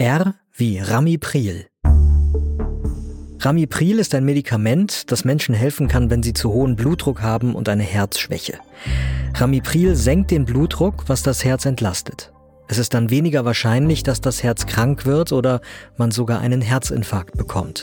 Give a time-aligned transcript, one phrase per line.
[0.00, 1.66] R wie Ramipril.
[3.40, 7.68] Ramipril ist ein Medikament, das Menschen helfen kann, wenn sie zu hohen Blutdruck haben und
[7.68, 8.60] eine Herzschwäche.
[9.34, 12.32] Ramipril senkt den Blutdruck, was das Herz entlastet.
[12.68, 15.60] Es ist dann weniger wahrscheinlich, dass das Herz krank wird oder
[15.96, 17.82] man sogar einen Herzinfarkt bekommt.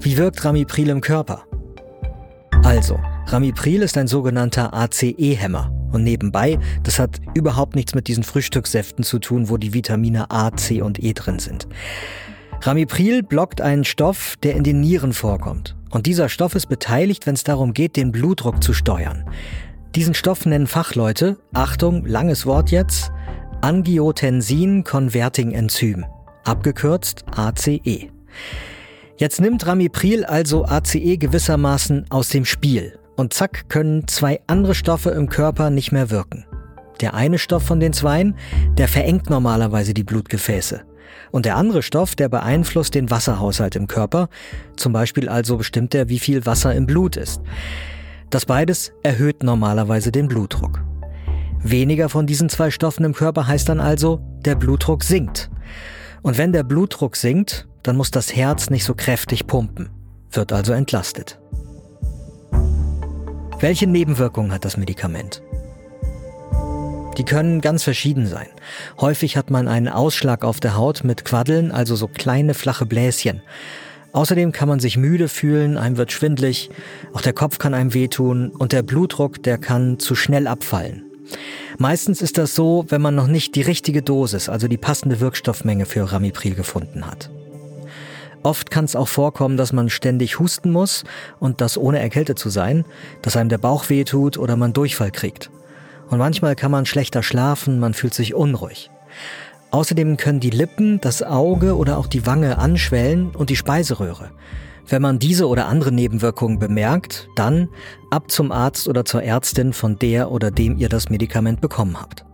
[0.00, 1.44] Wie wirkt Ramipril im Körper?
[2.64, 5.70] Also, Ramipril ist ein sogenannter ACE-Hämmer.
[5.96, 10.54] Und nebenbei, das hat überhaupt nichts mit diesen Frühstückssäften zu tun, wo die Vitamine A,
[10.54, 11.66] C und E drin sind.
[12.60, 15.74] Ramipril blockt einen Stoff, der in den Nieren vorkommt.
[15.88, 19.24] Und dieser Stoff ist beteiligt, wenn es darum geht, den Blutdruck zu steuern.
[19.94, 23.10] Diesen Stoff nennen Fachleute, Achtung, langes Wort jetzt,
[23.62, 26.04] Angiotensin-Converting-Enzym,
[26.44, 28.10] abgekürzt ACE.
[29.16, 35.10] Jetzt nimmt Ramipril also ACE gewissermaßen aus dem Spiel und zack können zwei andere Stoffe
[35.10, 36.44] im Körper nicht mehr wirken.
[37.00, 38.36] Der eine Stoff von den zweien,
[38.78, 40.82] der verengt normalerweise die Blutgefäße.
[41.30, 44.28] Und der andere Stoff, der beeinflusst den Wasserhaushalt im Körper.
[44.76, 47.40] Zum Beispiel also bestimmt er, wie viel Wasser im Blut ist.
[48.30, 50.82] Das beides erhöht normalerweise den Blutdruck.
[51.62, 55.50] Weniger von diesen zwei Stoffen im Körper heißt dann also, der Blutdruck sinkt.
[56.22, 59.90] Und wenn der Blutdruck sinkt, dann muss das Herz nicht so kräftig pumpen,
[60.30, 61.38] wird also entlastet.
[63.58, 65.42] Welche Nebenwirkungen hat das Medikament?
[67.16, 68.48] Die können ganz verschieden sein.
[69.00, 73.40] Häufig hat man einen Ausschlag auf der Haut mit Quaddeln, also so kleine flache Bläschen.
[74.12, 76.68] Außerdem kann man sich müde fühlen, einem wird schwindlig,
[77.14, 81.04] auch der Kopf kann einem wehtun und der Blutdruck, der kann zu schnell abfallen.
[81.78, 85.86] Meistens ist das so, wenn man noch nicht die richtige Dosis, also die passende Wirkstoffmenge
[85.86, 87.30] für Ramipril gefunden hat.
[88.46, 91.02] Oft kann es auch vorkommen, dass man ständig husten muss
[91.40, 92.84] und das ohne erkältet zu sein,
[93.20, 95.50] dass einem der Bauch wehtut oder man Durchfall kriegt.
[96.10, 98.88] Und manchmal kann man schlechter schlafen, man fühlt sich unruhig.
[99.72, 104.30] Außerdem können die Lippen, das Auge oder auch die Wange anschwellen und die Speiseröhre.
[104.86, 107.68] Wenn man diese oder andere Nebenwirkungen bemerkt, dann
[108.12, 112.24] ab zum Arzt oder zur Ärztin, von der oder dem ihr das Medikament bekommen habt.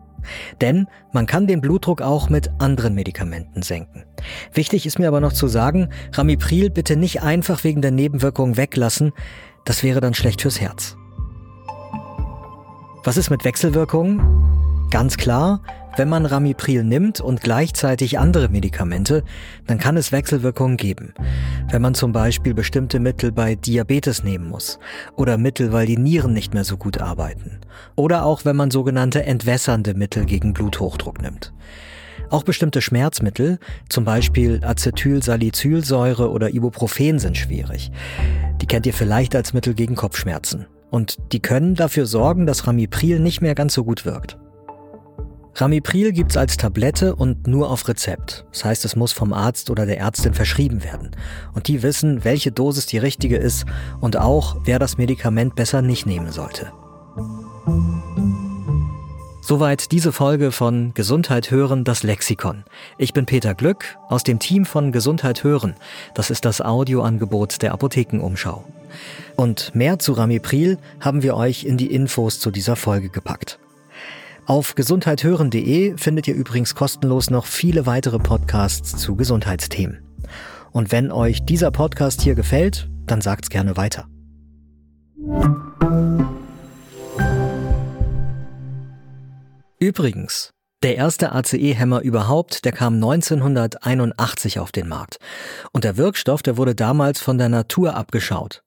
[0.61, 4.05] Denn man kann den Blutdruck auch mit anderen Medikamenten senken.
[4.53, 9.13] Wichtig ist mir aber noch zu sagen, Ramipril bitte nicht einfach wegen der Nebenwirkungen weglassen,
[9.65, 10.97] das wäre dann schlecht fürs Herz.
[13.05, 14.89] Was ist mit Wechselwirkungen?
[14.91, 15.63] Ganz klar,
[15.97, 19.25] wenn man Ramipril nimmt und gleichzeitig andere Medikamente,
[19.67, 21.13] dann kann es Wechselwirkungen geben.
[21.71, 24.79] Wenn man zum Beispiel bestimmte Mittel bei Diabetes nehmen muss
[25.17, 27.61] oder Mittel, weil die Nieren nicht mehr so gut arbeiten.
[27.95, 31.53] Oder auch wenn man sogenannte entwässernde Mittel gegen Bluthochdruck nimmt.
[32.31, 33.59] Auch bestimmte Schmerzmittel,
[33.91, 37.91] zum Beispiel Acetylsalicylsäure oder Ibuprofen sind schwierig.
[38.63, 40.67] Die kennt ihr vielleicht als Mittel gegen Kopfschmerzen.
[40.91, 44.39] Und die können dafür sorgen, dass Ramipril nicht mehr ganz so gut wirkt.
[45.55, 48.47] Ramipril gibt's als Tablette und nur auf Rezept.
[48.53, 51.11] Das heißt, es muss vom Arzt oder der Ärztin verschrieben werden.
[51.53, 53.67] Und die wissen, welche Dosis die richtige ist
[54.01, 56.73] und auch, wer das Medikament besser nicht nehmen sollte.
[59.45, 62.65] Soweit diese Folge von Gesundheit hören, das Lexikon.
[62.97, 65.75] Ich bin Peter Glück aus dem Team von Gesundheit hören.
[66.15, 68.65] Das ist das Audioangebot der Apothekenumschau.
[69.37, 73.59] Und mehr zu Ramipril haben wir euch in die Infos zu dieser Folge gepackt.
[74.47, 80.03] Auf gesundheithören.de findet ihr übrigens kostenlos noch viele weitere Podcasts zu Gesundheitsthemen.
[80.73, 84.09] Und wenn euch dieser Podcast hier gefällt, dann sagt's gerne weiter.
[89.79, 90.51] Übrigens,
[90.83, 95.19] der erste ACE-Hämmer überhaupt, der kam 1981 auf den Markt.
[95.73, 98.65] Und der Wirkstoff, der wurde damals von der Natur abgeschaut.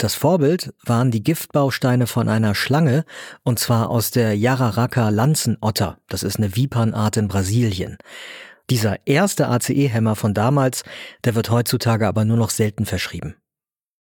[0.00, 3.04] Das Vorbild waren die Giftbausteine von einer Schlange,
[3.42, 5.98] und zwar aus der Jararaca Lanzenotter.
[6.08, 7.98] Das ist eine Vipernart in Brasilien.
[8.70, 10.84] Dieser erste ACE-Hämmer von damals,
[11.24, 13.34] der wird heutzutage aber nur noch selten verschrieben.